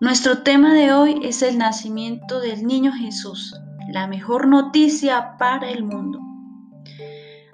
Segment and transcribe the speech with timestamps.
[0.00, 3.52] Nuestro tema de hoy es el nacimiento del niño Jesús,
[3.88, 6.20] la mejor noticia para el mundo.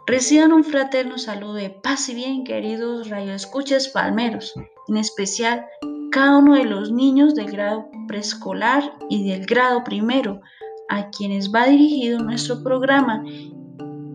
[0.06, 4.53] Reciban un fraterno saludo de paz y bien, queridos radioescuchas palmeros,
[4.88, 5.65] en especial
[6.12, 10.42] cada uno de los niños del grado preescolar y del grado primero,
[10.90, 13.24] a quienes va dirigido nuestro programa,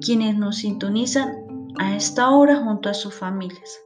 [0.01, 1.33] quienes nos sintonizan
[1.79, 3.79] a esta hora junto a sus familias.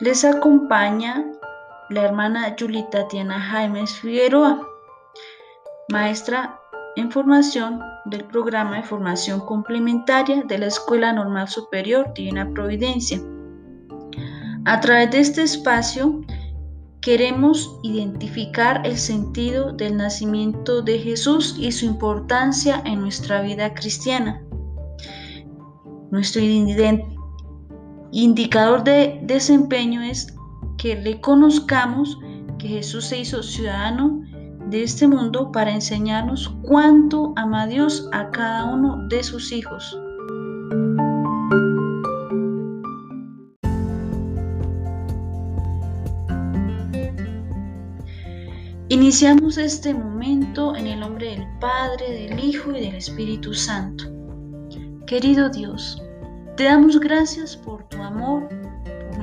[0.00, 1.26] Les acompaña
[1.90, 4.66] la hermana Yuli Tatiana Jaimes Figueroa,
[5.90, 6.58] maestra
[6.96, 13.20] en formación del programa de formación complementaria de la Escuela Normal Superior Divina Providencia.
[14.64, 16.22] A través de este espacio
[17.02, 24.42] queremos identificar el sentido del nacimiento de Jesús y su importancia en nuestra vida cristiana.
[26.10, 26.40] Nuestro
[28.10, 30.34] indicador de desempeño es
[30.84, 32.18] que reconozcamos
[32.58, 34.20] que Jesús se hizo ciudadano
[34.68, 39.98] de este mundo para enseñarnos cuánto ama Dios a cada uno de sus hijos.
[48.90, 54.04] Iniciamos este momento en el nombre del Padre, del Hijo y del Espíritu Santo.
[55.06, 56.02] Querido Dios,
[56.58, 58.46] te damos gracias por tu amor,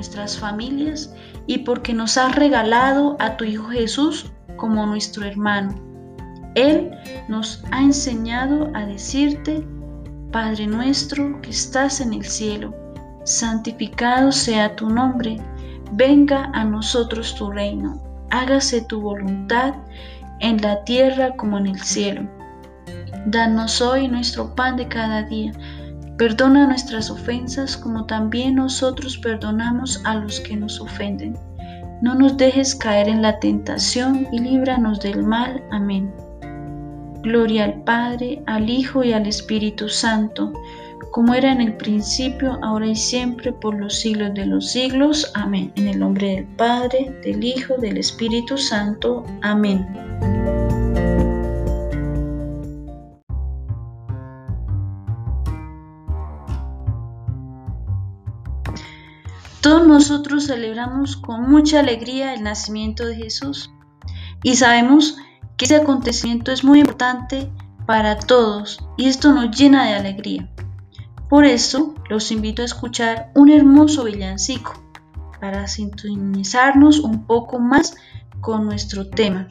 [0.01, 1.13] nuestras familias
[1.45, 5.75] y porque nos has regalado a tu Hijo Jesús como nuestro hermano.
[6.55, 6.89] Él
[7.27, 9.63] nos ha enseñado a decirte,
[10.31, 12.73] Padre nuestro que estás en el cielo,
[13.25, 15.37] santificado sea tu nombre,
[15.91, 19.75] venga a nosotros tu reino, hágase tu voluntad
[20.39, 22.27] en la tierra como en el cielo.
[23.27, 25.51] Danos hoy nuestro pan de cada día
[26.21, 31.35] Perdona nuestras ofensas como también nosotros perdonamos a los que nos ofenden.
[32.03, 35.63] No nos dejes caer en la tentación y líbranos del mal.
[35.71, 36.13] Amén.
[37.23, 40.53] Gloria al Padre, al Hijo y al Espíritu Santo,
[41.09, 45.31] como era en el principio, ahora y siempre, por los siglos de los siglos.
[45.33, 45.71] Amén.
[45.75, 49.25] En el nombre del Padre, del Hijo, del Espíritu Santo.
[49.41, 49.87] Amén.
[59.91, 63.71] nosotros celebramos con mucha alegría el nacimiento de Jesús
[64.41, 65.17] y sabemos
[65.57, 67.51] que este acontecimiento es muy importante
[67.85, 70.49] para todos y esto nos llena de alegría.
[71.29, 74.81] Por eso los invito a escuchar un hermoso villancico
[75.41, 77.97] para sintonizarnos un poco más
[78.39, 79.49] con nuestro tema.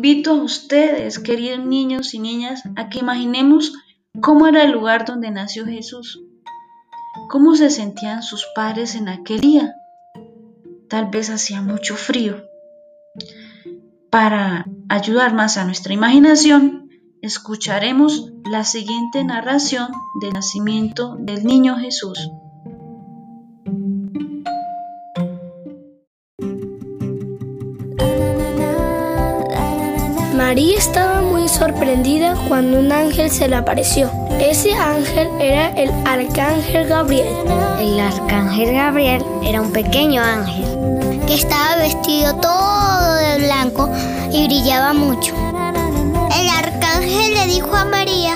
[0.00, 3.74] Invito a ustedes, queridos niños y niñas, a que imaginemos
[4.22, 6.24] cómo era el lugar donde nació Jesús,
[7.28, 9.74] cómo se sentían sus padres en aquel día.
[10.88, 12.46] Tal vez hacía mucho frío.
[14.08, 16.88] Para ayudar más a nuestra imaginación,
[17.20, 19.88] escucharemos la siguiente narración
[20.22, 22.30] del nacimiento del niño Jesús.
[30.50, 34.10] María estaba muy sorprendida cuando un ángel se le apareció.
[34.40, 37.28] Ese ángel era el arcángel Gabriel.
[37.78, 40.64] El arcángel Gabriel era un pequeño ángel
[41.28, 43.88] que estaba vestido todo de blanco
[44.32, 45.36] y brillaba mucho.
[46.36, 48.34] El arcángel le dijo a María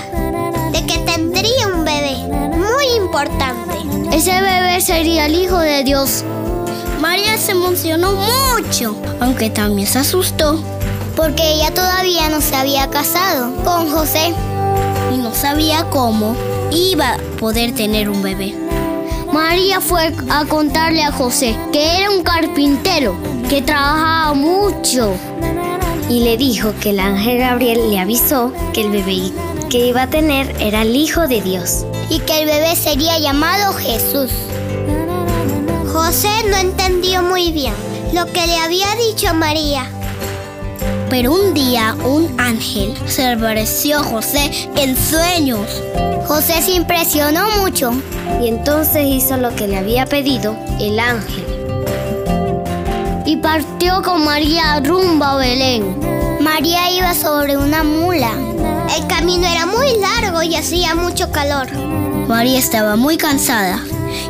[0.70, 2.14] de que tendría un bebé
[2.56, 3.74] muy importante.
[4.12, 6.22] Ese bebé sería el Hijo de Dios.
[7.00, 10.62] María se emocionó mucho, aunque también se asustó
[11.16, 14.34] porque ella todavía no se había casado con José
[15.12, 16.36] y no sabía cómo
[16.70, 18.54] iba a poder tener un bebé.
[19.32, 23.16] María fue a contarle a José que era un carpintero,
[23.48, 25.14] que trabajaba mucho.
[26.08, 29.32] Y le dijo que el ángel Gabriel le avisó que el bebé
[29.70, 31.84] que iba a tener era el Hijo de Dios.
[32.10, 34.30] Y que el bebé sería llamado Jesús.
[35.92, 37.74] José no entendió muy bien
[38.12, 39.88] lo que le había dicho María
[41.16, 45.60] pero un día un ángel se apareció a José en sueños.
[46.26, 47.92] José se impresionó mucho
[48.42, 51.44] y entonces hizo lo que le había pedido el ángel.
[53.24, 56.00] Y partió con María rumbo a Belén.
[56.40, 58.32] María iba sobre una mula.
[58.98, 61.70] El camino era muy largo y hacía mucho calor.
[62.26, 63.78] María estaba muy cansada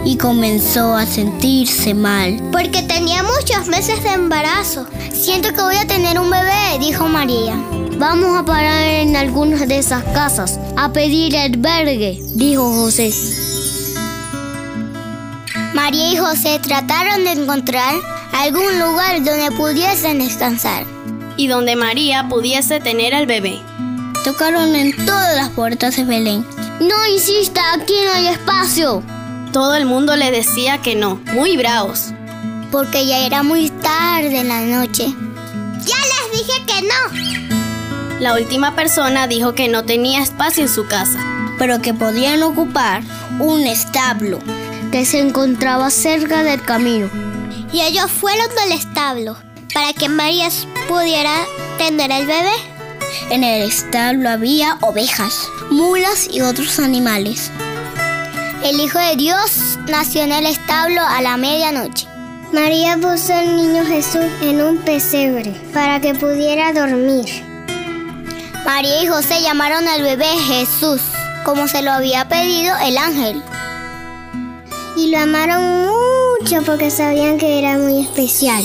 [0.04, 2.42] y comenzó a sentirse mal.
[2.52, 4.86] Porque tenía muchos meses de embarazo.
[5.12, 7.54] Siento que voy a tener un bebé, dijo María.
[7.98, 13.12] Vamos a parar en alguna de esas casas a pedir albergue, dijo José.
[15.74, 17.94] María y José trataron de encontrar
[18.32, 20.84] algún lugar donde pudiesen descansar.
[21.36, 23.60] Y donde María pudiese tener al bebé.
[24.24, 26.46] Tocaron en todas las puertas de Belén.
[26.80, 29.02] No insista, aquí no hay espacio.
[29.52, 32.12] Todo el mundo le decía que no, muy bravos.
[32.70, 35.14] Porque ya era muy tarde en la noche.
[35.86, 38.20] Ya les dije que no.
[38.20, 41.18] La última persona dijo que no tenía espacio en su casa,
[41.58, 43.02] pero que podían ocupar
[43.38, 44.38] un establo
[44.90, 47.10] que se encontraba cerca del camino.
[47.72, 49.36] Y ellos fueron del establo
[49.74, 50.48] para que María
[50.88, 51.44] pudiera
[51.76, 52.54] tener el bebé.
[53.30, 57.50] En el establo había ovejas, mulas y otros animales.
[58.62, 62.06] El Hijo de Dios nació en el establo a la medianoche.
[62.52, 67.26] María puso al niño Jesús en un pesebre para que pudiera dormir.
[68.64, 71.00] María y José llamaron al bebé Jesús,
[71.44, 73.42] como se lo había pedido el ángel.
[74.96, 78.64] Y lo amaron mucho porque sabían que era muy especial.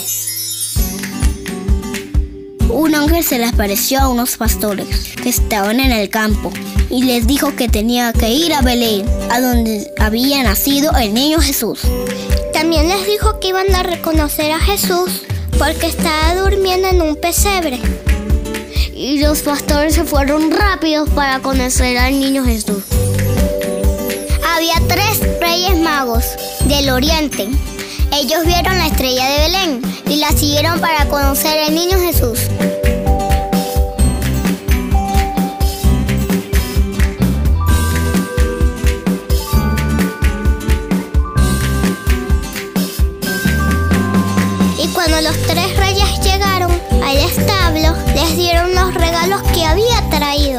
[2.69, 6.51] Un ángel se les apareció a unos pastores que estaban en el campo
[6.89, 11.39] y les dijo que tenía que ir a Belén, a donde había nacido el niño
[11.39, 11.81] Jesús.
[12.59, 15.21] También les dijo que iban a reconocer a Jesús
[15.57, 17.79] porque estaba durmiendo en un pesebre.
[18.93, 22.83] Y los pastores se fueron rápidos para conocer al niño Jesús.
[24.45, 26.25] Había tres reyes magos
[26.65, 27.47] del oriente.
[28.11, 32.39] Ellos vieron la estrella de Belén y la siguieron para conocer al niño Jesús.
[50.19, 50.58] Traído.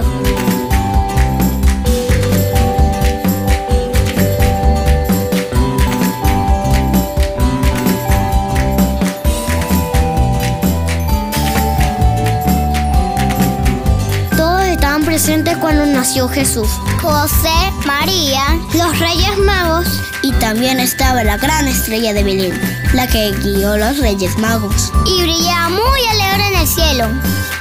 [16.11, 16.69] Nació Jesús.
[17.01, 17.55] José,
[17.87, 18.43] María,
[18.75, 19.87] los Reyes Magos
[20.23, 22.61] y también estaba la gran estrella de Belén,
[22.95, 24.93] la que guió los Reyes Magos.
[25.07, 27.07] Y brillaba muy alegre en el cielo.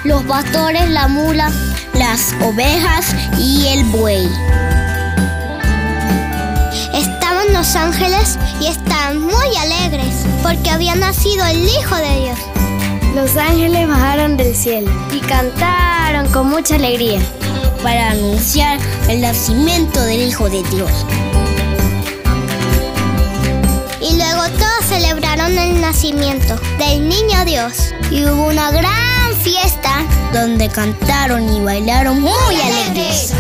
[0.03, 1.51] Los pastores, la mula,
[1.93, 4.27] las ovejas y el buey.
[6.95, 12.39] Estaban los ángeles y estaban muy alegres porque había nacido el Hijo de Dios.
[13.13, 17.21] Los ángeles bajaron del cielo y cantaron con mucha alegría
[17.83, 20.91] para anunciar el nacimiento del Hijo de Dios.
[24.01, 27.93] Y luego todos celebraron el nacimiento del niño Dios.
[28.11, 33.33] Y hubo una gran fiesta donde cantaron y bailaron muy alegres.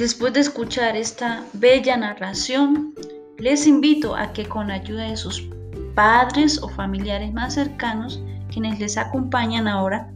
[0.00, 2.94] Después de escuchar esta bella narración,
[3.36, 5.46] les invito a que con ayuda de sus
[5.94, 10.10] padres o familiares más cercanos, quienes les acompañan ahora,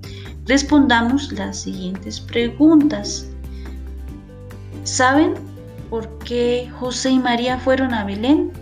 [0.46, 3.28] respondamos las siguientes preguntas.
[4.84, 5.34] ¿Saben
[5.90, 8.52] por qué José y María fueron a Belén?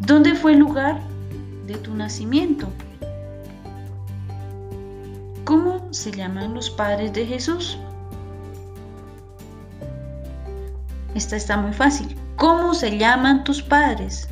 [0.00, 0.98] ¿Dónde fue el lugar
[1.66, 2.66] de tu nacimiento?
[5.44, 7.78] ¿Cómo se llaman los padres de Jesús?
[11.16, 12.14] Esta está muy fácil.
[12.36, 14.28] ¿Cómo se llaman tus padres?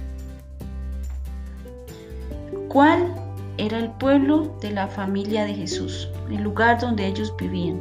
[2.68, 3.14] ¿Cuál
[3.56, 6.10] era el pueblo de la familia de Jesús?
[6.28, 7.80] El lugar donde ellos vivían.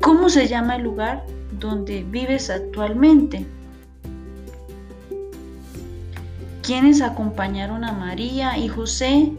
[0.00, 3.46] ¿Cómo se llama el lugar donde vives actualmente?
[6.64, 9.30] ¿Quiénes acompañaron a María y José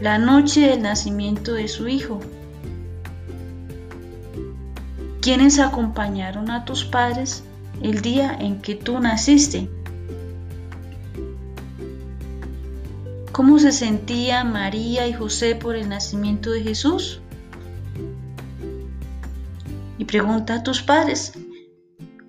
[0.00, 2.18] la noche del nacimiento de su hijo?
[5.24, 7.44] ¿Quiénes acompañaron a tus padres
[7.80, 9.70] el día en que tú naciste?
[13.32, 17.22] ¿Cómo se sentía María y José por el nacimiento de Jesús?
[19.96, 21.32] Y pregunta a tus padres,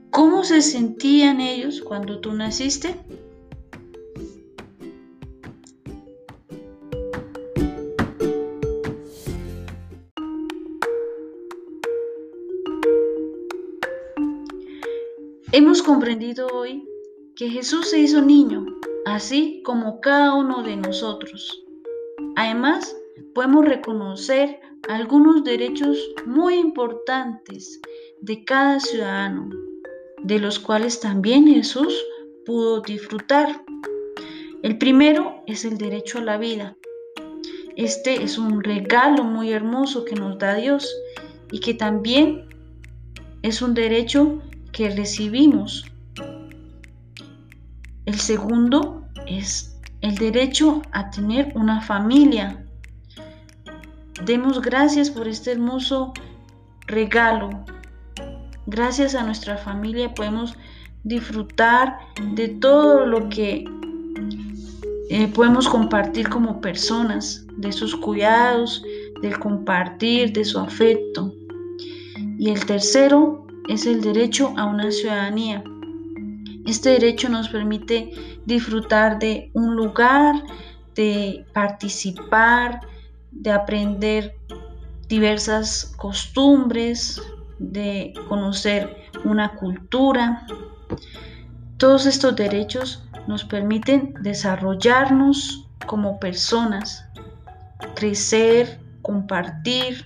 [0.09, 2.95] ¿cómo se sentían ellos cuando tú naciste?
[15.57, 16.85] Hemos comprendido hoy
[17.37, 18.65] que Jesús se hizo niño,
[19.05, 21.63] así como cada uno de nosotros.
[22.35, 22.93] Además,
[23.33, 24.59] podemos reconocer
[24.89, 27.79] algunos derechos muy importantes
[28.19, 29.49] de cada ciudadano,
[30.23, 32.03] de los cuales también Jesús
[32.45, 33.63] pudo disfrutar.
[34.61, 36.75] El primero es el derecho a la vida.
[37.77, 40.93] Este es un regalo muy hermoso que nos da Dios
[41.49, 42.49] y que también
[43.41, 44.41] es un derecho
[44.75, 45.85] que recibimos.
[48.05, 52.61] El segundo es el derecho a tener una familia.
[54.25, 56.13] Demos gracias por este hermoso
[56.87, 57.63] regalo.
[58.65, 60.57] Gracias a nuestra familia podemos
[61.05, 61.97] disfrutar
[62.33, 63.63] de todo lo que
[65.09, 68.83] eh, podemos compartir como personas, de sus cuidados,
[69.21, 71.33] del compartir, de su afecto.
[72.37, 75.63] Y el tercero es el derecho a una ciudadanía.
[76.65, 78.11] Este derecho nos permite
[78.45, 80.35] disfrutar de un lugar,
[80.95, 82.81] de participar,
[83.31, 84.35] de aprender
[85.07, 87.21] diversas costumbres,
[87.59, 90.45] de conocer una cultura.
[91.77, 97.05] Todos estos derechos nos permiten desarrollarnos como personas,
[97.95, 100.05] crecer, compartir,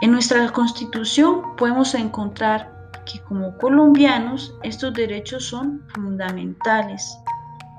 [0.00, 2.72] en nuestra constitución podemos encontrar
[3.04, 7.18] que como colombianos estos derechos son fundamentales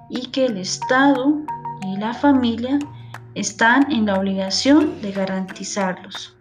[0.10, 1.38] y que el Estado
[1.82, 2.80] y la familia
[3.36, 6.39] están en la obligación de garantizarlos.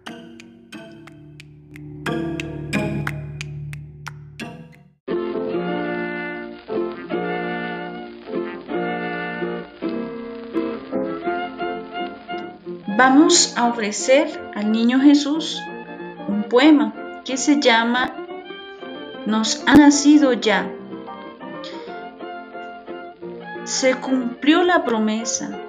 [12.98, 14.26] Vamos a ofrecer
[14.56, 15.62] al niño Jesús
[16.26, 16.92] un poema
[17.24, 18.12] que se llama
[19.24, 20.68] Nos ha nacido ya.
[23.62, 25.60] se cumplió la promesa.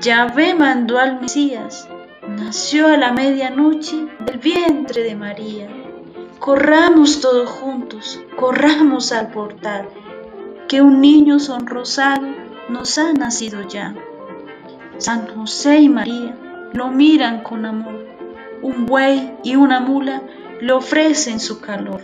[0.00, 1.88] Yahvé mandó al Mesías,
[2.28, 5.68] nació a la medianoche del vientre de María.
[6.38, 9.88] Corramos todos juntos, corramos al portal,
[10.68, 12.28] que un niño sonrosado
[12.68, 13.92] nos ha nacido ya.
[14.98, 16.36] San José y María
[16.72, 18.06] lo miran con amor.
[18.62, 20.22] Un buey y una mula
[20.60, 22.02] le ofrecen su calor.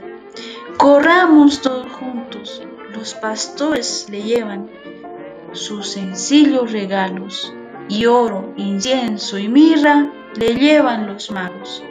[0.76, 2.62] Corramos todos juntos,
[2.94, 4.68] los pastores le llevan
[5.52, 7.52] sus sencillos regalos,
[7.88, 11.82] y oro, incienso y mirra le llevan los magos.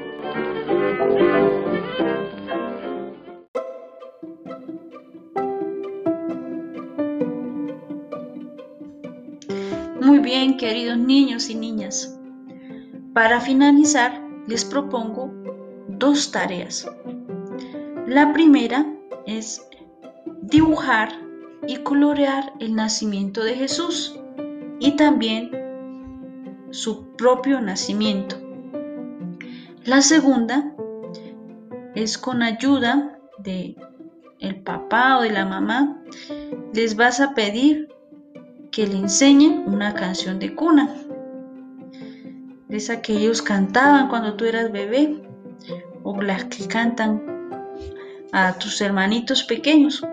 [10.01, 12.14] Muy bien, queridos niños y niñas.
[13.15, 15.31] Para finalizar, les propongo
[15.87, 16.85] dos tareas.
[18.05, 18.85] La primera
[19.25, 19.65] es
[20.41, 21.13] dibujar
[21.65, 24.19] y colorear el nacimiento de Jesús
[24.81, 25.49] y también
[26.71, 28.35] su propio nacimiento.
[29.85, 30.75] La segunda
[31.95, 33.77] es con ayuda de
[34.39, 36.03] el papá o de la mamá,
[36.73, 37.87] les vas a pedir
[38.73, 40.93] que le enseñen una canción de cuna.
[42.75, 45.21] Esa que ellos cantaban cuando tú eras bebé
[46.03, 47.23] o las que cantan
[48.33, 50.05] a tus hermanitos pequeños.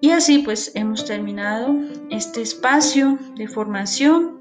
[0.00, 1.76] Y así pues hemos terminado
[2.08, 4.40] este espacio de formación.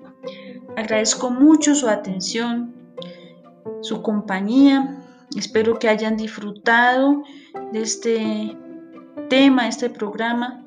[0.77, 2.73] Agradezco mucho su atención,
[3.81, 5.03] su compañía.
[5.35, 7.23] Espero que hayan disfrutado
[7.73, 8.57] de este
[9.29, 10.65] tema, este programa,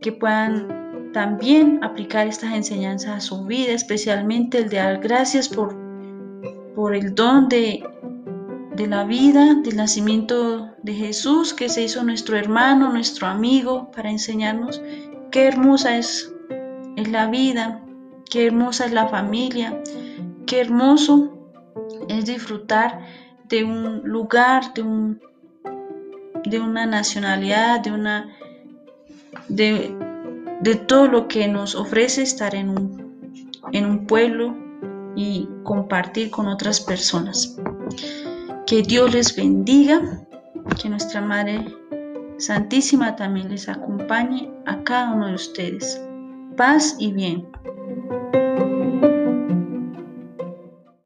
[0.00, 5.76] que puedan también aplicar estas enseñanzas a su vida, especialmente el de dar gracias por,
[6.74, 7.82] por el don de
[8.80, 14.10] de la vida, del nacimiento de Jesús, que se hizo nuestro hermano, nuestro amigo, para
[14.10, 14.80] enseñarnos
[15.30, 16.32] qué hermosa es,
[16.96, 17.82] es la vida,
[18.30, 19.82] qué hermosa es la familia,
[20.46, 21.30] qué hermoso
[22.08, 23.00] es disfrutar
[23.50, 25.20] de un lugar, de, un,
[26.46, 28.34] de una nacionalidad, de una
[29.48, 29.94] de,
[30.60, 34.54] de todo lo que nos ofrece estar en un, en un pueblo
[35.16, 37.56] y compartir con otras personas.
[38.66, 40.00] Que Dios les bendiga,
[40.80, 41.64] que nuestra Madre
[42.38, 46.00] Santísima también les acompañe a cada uno de ustedes.
[46.56, 47.49] Paz y bien.